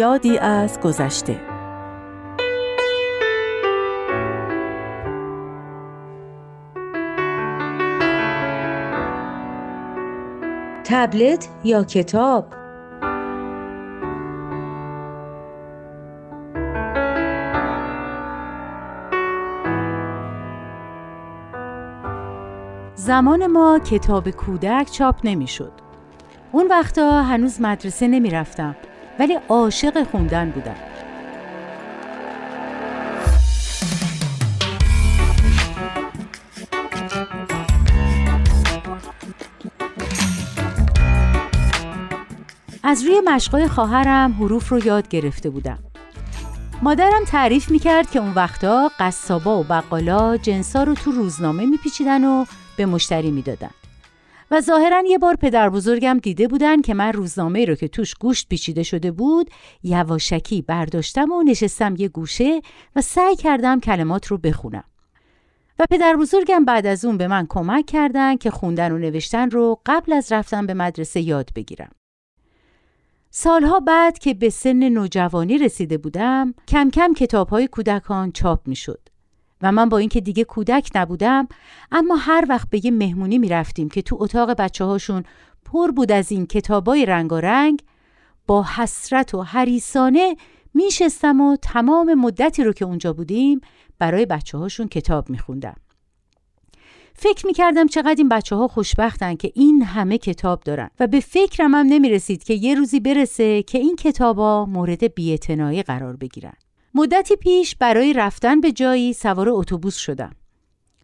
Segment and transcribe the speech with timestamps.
[0.00, 1.40] یادی از گذشته.
[10.84, 12.46] تبلت یا کتاب؟
[22.94, 25.72] زمان ما کتاب کودک چاپ نمی‌شد.
[26.52, 28.76] اون وقتا هنوز مدرسه نمی رفتم
[29.20, 30.74] ولی عاشق خوندن بودم.
[42.82, 45.78] از روی مشقای خواهرم حروف رو یاد گرفته بودم.
[46.82, 52.44] مادرم تعریف می‌کرد که اون وقتا قصابا و بقالا جنسا رو تو روزنامه میپیچیدن و
[52.76, 53.70] به مشتری می‌دادن.
[54.50, 58.48] و ظاهرا یه بار پدر بزرگم دیده بودن که من روزنامه رو که توش گوشت
[58.48, 59.50] پیچیده شده بود
[59.82, 62.60] یواشکی برداشتم و نشستم یه گوشه
[62.96, 64.84] و سعی کردم کلمات رو بخونم.
[65.78, 69.80] و پدر بزرگم بعد از اون به من کمک کردن که خوندن و نوشتن رو
[69.86, 71.90] قبل از رفتن به مدرسه یاد بگیرم.
[73.30, 78.76] سالها بعد که به سن نوجوانی رسیده بودم کم کم کتاب های کودکان چاپ می
[78.76, 79.08] شد.
[79.62, 81.48] و من با اینکه دیگه کودک نبودم
[81.92, 85.24] اما هر وقت به یه مهمونی می رفتیم که تو اتاق بچه هاشون
[85.64, 87.82] پر بود از این کتابای رنگ
[88.46, 90.36] با حسرت و حریسانه
[90.74, 93.60] میشستم و تمام مدتی رو که اونجا بودیم
[93.98, 95.76] برای بچه هاشون کتاب می خوندم.
[97.14, 101.20] فکر می کردم چقدر این بچه ها خوشبختن که این همه کتاب دارن و به
[101.20, 106.52] فکرم هم نمی رسید که یه روزی برسه که این کتابا مورد بیعتنائی قرار بگیرن.
[106.94, 110.36] مدتی پیش برای رفتن به جایی سوار اتوبوس شدم.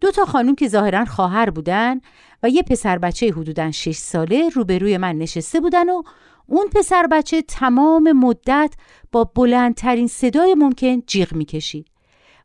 [0.00, 2.00] دو تا خانم که ظاهرا خواهر بودن
[2.42, 6.02] و یه پسر بچه حدوداً 6 ساله روبروی من نشسته بودن و
[6.46, 8.74] اون پسر بچه تمام مدت
[9.12, 11.86] با بلندترین صدای ممکن جیغ می‌کشید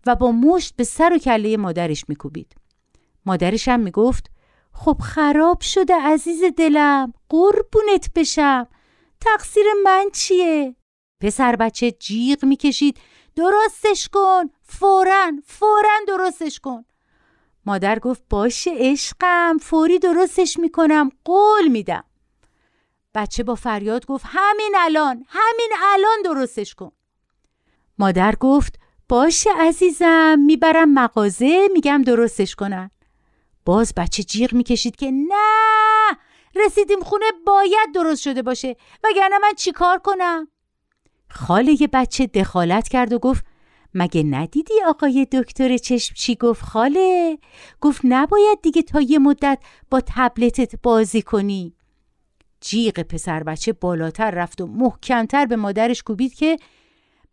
[0.06, 2.56] و با مشت به سر و کله مادرش میکوبید.
[3.26, 4.32] مادرش هم می‌گفت
[4.74, 8.68] خب خراب شده عزیز دلم قربونت بشم
[9.22, 10.76] تقصیر من چیه؟
[11.22, 12.98] پسر بچه جیغ می‌کشید
[13.36, 16.86] درستش کن فورا فورا درستش کن.
[17.66, 22.04] مادر گفت باشه عشقم فوری درستش می‌کنم قول میدم.
[23.16, 26.92] بچه با فریاد گفت همین الان همین الان درستش کن.
[27.98, 28.80] مادر گفت
[29.10, 32.92] باشه عزیزم می‌برم مغازه میگم درستش کنن.
[33.66, 36.18] باز بچه جیغ می‌کشید که نه
[36.56, 40.48] رسیدیم خونه باید درست شده باشه وگرنه من چیکار کنم؟
[41.34, 43.46] خاله یه بچه دخالت کرد و گفت
[43.94, 47.38] مگه ندیدی آقای دکتر چشم چی گفت خاله؟
[47.82, 49.60] گفت نباید دیگه تا یه مدت
[49.92, 51.76] با تبلتت بازی کنی
[52.62, 56.58] جیغ پسر بچه بالاتر رفت و محکمتر به مادرش کوبید که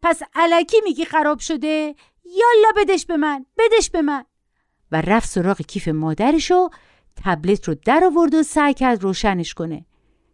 [0.03, 1.95] پس علکی میگی خراب شده؟
[2.25, 4.25] یالا بدش به من بدش به من
[4.93, 6.71] و رفت سراغ کیف مادرش و
[7.25, 9.85] تبلت رو در آورد و سعی کرد روشنش کنه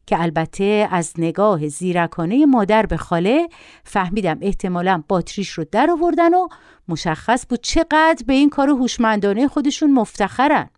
[0.06, 3.48] که البته از نگاه زیرکانه مادر به خاله
[3.84, 6.48] فهمیدم احتمالا باتریش رو در آوردن و
[6.88, 10.70] مشخص بود چقدر به این کار هوشمندانه خودشون مفتخرن.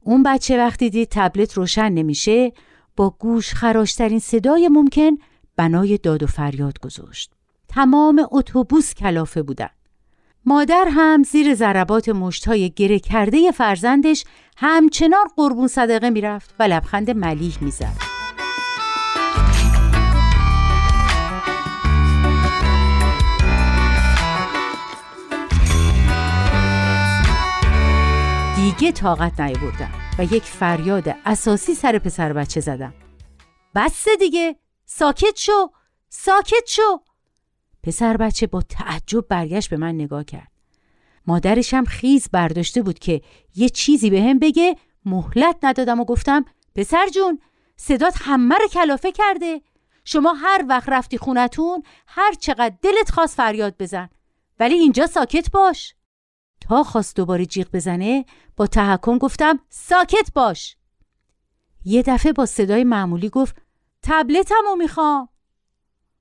[0.00, 2.52] اون بچه وقتی دید تبلت روشن نمیشه
[2.96, 5.10] با گوش خراشترین صدای ممکن
[5.56, 7.32] بنای داد و فریاد گذاشت.
[7.68, 9.68] تمام اتوبوس کلافه بودن.
[10.44, 14.24] مادر هم زیر ضربات مشتهای گره کرده فرزندش
[14.56, 18.17] همچنان قربون صدقه می‌رفت و لبخند ملیح می‌زد.
[28.88, 32.94] دیگه طاقت نیاوردم و یک فریاد اساسی سر پسر بچه زدم.
[33.74, 34.56] بس دیگه
[34.86, 35.70] ساکت شو
[36.08, 37.00] ساکت شو.
[37.82, 40.52] پسر بچه با تعجب برگشت به من نگاه کرد.
[41.26, 43.20] مادرشم خیز برداشته بود که
[43.54, 46.44] یه چیزی به هم بگه مهلت ندادم و گفتم
[46.74, 47.40] پسر جون
[47.76, 49.60] صدات همه رو کلافه کرده.
[50.04, 54.08] شما هر وقت رفتی خونتون هر چقدر دلت خواست فریاد بزن.
[54.60, 55.94] ولی اینجا ساکت باش.
[56.68, 58.24] تا خواست دوباره جیغ بزنه
[58.56, 60.76] با تحکم گفتم ساکت باش.
[61.84, 63.56] یه دفعه با صدای معمولی گفت
[64.02, 65.28] تبلتمو می‌خوام.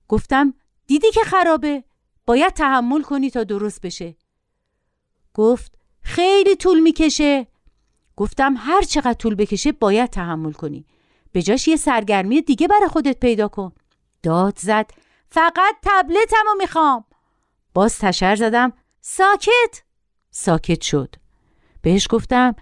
[0.08, 0.54] گفتم
[0.88, 1.84] دیدی که خرابه؟
[2.26, 4.16] باید تحمل کنی تا درست بشه.
[5.34, 7.48] گفت خیلی طول می‌کشه.
[8.16, 10.86] گفتم هر چقدر طول بکشه باید تحمل کنی.
[11.32, 13.72] به جاش یه سرگرمی دیگه برای خودت پیدا کن.
[14.24, 14.92] داد زد
[15.30, 17.06] فقط تبلتمو می‌خوام.
[17.74, 19.87] باز تشر زدم ساکت!
[20.40, 21.16] ساکت شد.
[21.82, 22.56] بهش گفتم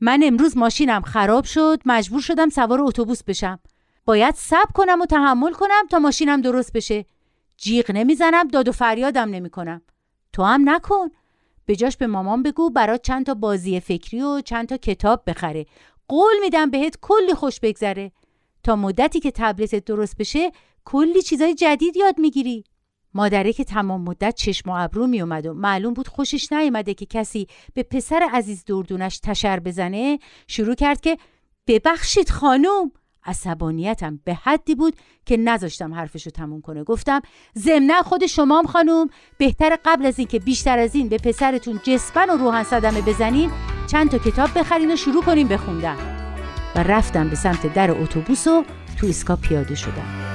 [0.00, 3.58] من امروز ماشینم خراب شد مجبور شدم سوار اتوبوس بشم.
[4.04, 7.04] باید صبر کنم و تحمل کنم تا ماشینم درست بشه.
[7.56, 9.82] جیغ نمی‌زنم داد و فریادم نمی‌کنم.
[10.32, 11.08] تو هم نکن.
[11.66, 15.66] به جاش به مامان بگو برات چند تا بازی فکری و چند تا کتاب بخره.
[16.08, 18.12] قول میدم بهت کلی خوش بگذره.
[18.62, 20.52] تا مدتی که تبلتت درست بشه
[20.84, 22.64] کلی چیزای جدید یاد می‌گیری.
[23.16, 27.06] مادره که تمام مدت چشم و ابرو می اومد و معلوم بود خوشش نیومده که
[27.06, 30.18] کسی به پسر عزیز دردونش تشر بزنه
[30.48, 31.18] شروع کرد که
[31.66, 32.90] ببخشید خانم.
[33.24, 34.96] عصبانیتم به حدی بود
[35.26, 36.84] که نذاشتم حرفشو تموم کنه.
[36.84, 37.20] گفتم
[37.58, 39.08] ضمنا خود شمام خانم
[39.38, 43.50] بهتر قبل از اینکه بیشتر از این به پسرتون جسپن و روحن صدمه بزنین
[43.86, 45.96] چند تا کتاب بخرین و شروع کنیم بخوندن
[46.74, 48.64] و رفتم به سمت در اتوبوس و
[49.00, 50.25] تو ایسکا پیاده شدم.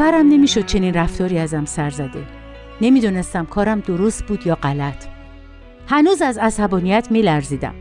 [0.00, 2.26] باورم نمی‌شد چنین رفتاری ازم سر زده.
[2.80, 5.06] نمی‌دونستم کارم درست بود یا غلط.
[5.86, 7.74] هنوز از عصبانیت میلرزیدم.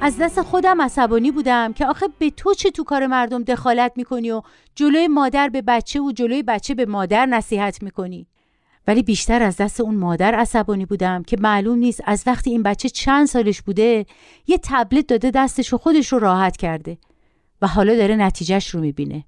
[0.00, 4.30] از دست خودم عصبانی بودم که آخه به تو چه تو کار مردم دخالت می‌کنی
[4.30, 4.42] و
[4.74, 8.26] جلوی مادر به بچه و جلوی بچه به مادر نصیحت می‌کنی؟
[8.86, 12.88] ولی بیشتر از دست اون مادر عصبانی بودم که معلوم نیست از وقتی این بچه
[12.88, 14.06] چند سالش بوده
[14.46, 16.98] یه تبلت داده دستش و خودش رو راحت کرده
[17.62, 19.24] و حالا داره نتیجهش رو می‌بینه.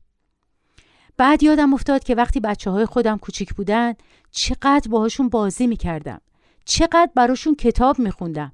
[1.17, 3.95] بعد یادم افتاد که وقتی بچه های خودم کوچیک بودن
[4.31, 6.21] چقدر باهاشون بازی می‌کردم
[6.65, 8.53] چقدر براشون کتاب میخوندم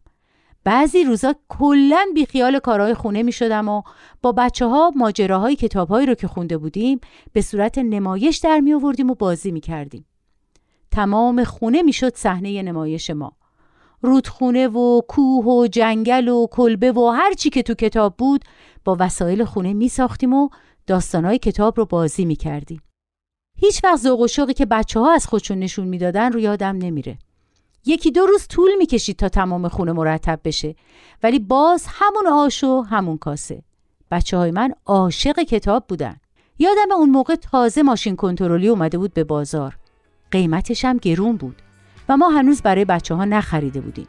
[0.64, 3.82] بعضی روزا کلا بیخیال کارهای خونه می‌شدم و
[4.22, 7.00] با بچه ها ماجراهای کتابهایی رو که خونده بودیم
[7.32, 10.06] به صورت نمایش در می آوردیم و بازی می کردیم.
[10.90, 13.32] تمام خونه می‌شد صحنه نمایش ما.
[14.02, 18.44] رودخونه و کوه و جنگل و کلبه و هر چی که تو کتاب بود
[18.84, 20.48] با وسایل خونه می ساختیم و
[20.88, 22.82] داستانهای کتاب رو بازی می کردیم.
[23.56, 27.18] هیچ وقت ذوق و شوقی که بچه ها از خودشون نشون می‌دادن رو یادم نمیره.
[27.86, 30.74] یکی دو روز طول می‌کشید تا تمام خونه مرتب بشه
[31.22, 33.62] ولی باز همون آش و همون کاسه.
[34.10, 36.16] بچه های من عاشق کتاب بودن.
[36.58, 39.78] یادم اون موقع تازه ماشین کنترلی اومده بود به بازار.
[40.30, 41.62] قیمتش هم گرون بود
[42.08, 44.06] و ما هنوز برای بچه ها نخریده بودیم.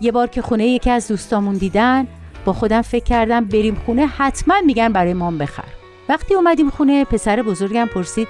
[0.00, 2.08] یه بار که خونه یکی از دوستامون دیدن
[2.48, 5.64] با خودم فکر کردم بریم خونه حتما میگن برای مام بخر.
[6.08, 8.28] وقتی اومدیم خونه پسر بزرگم پرسید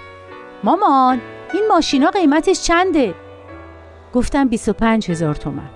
[0.65, 1.21] مامان
[1.55, 3.15] این ماشینا قیمتش چنده؟
[4.15, 5.71] گفتم 25 هزار تومن.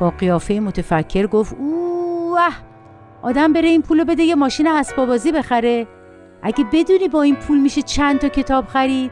[0.00, 2.50] با قیافه متفکر گفت اوه
[3.22, 5.86] آدم بره این پولو بده یه ماشین اسبابازی بخره.
[6.42, 9.10] اگه بدونی با این پول میشه چند تا کتاب خرید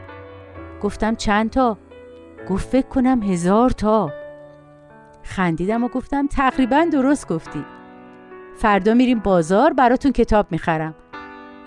[0.81, 1.77] گفتم چند تا؟
[2.49, 4.11] گفت فکر کنم هزار تا.
[5.23, 7.65] خندیدم و گفتم تقریبا درست گفتی.
[8.57, 10.95] فردا میریم بازار براتون کتاب می‌خرم.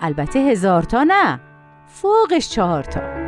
[0.01, 1.39] البته هزار تا نه.
[1.87, 3.18] فوقش چهار تا.